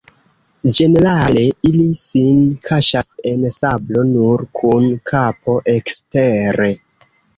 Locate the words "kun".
4.61-4.89